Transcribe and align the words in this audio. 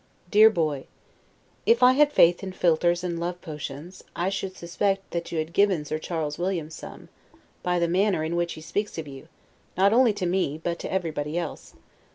DEAR 0.31 0.49
BOY: 0.49 0.87
If 1.67 1.83
I 1.83 1.93
had 1.93 2.11
faith 2.11 2.41
in 2.41 2.53
philters 2.53 3.03
and 3.03 3.19
love 3.19 3.39
potions, 3.39 4.03
I 4.15 4.29
should 4.29 4.57
suspect 4.57 5.11
that 5.11 5.31
you 5.31 5.37
had 5.37 5.53
given 5.53 5.85
Sir 5.85 5.99
Charles 5.99 6.39
Williams 6.39 6.73
some, 6.73 7.09
by 7.61 7.77
the 7.77 7.87
manner 7.87 8.23
in 8.23 8.35
which 8.35 8.53
he 8.53 8.61
speaks 8.61 8.97
of 8.97 9.07
you, 9.07 9.27
not 9.77 9.93
only 9.93 10.11
to 10.13 10.25
me, 10.25 10.57
but 10.57 10.79
to 10.79 10.91
everybody 10.91 11.37
else. 11.37 11.75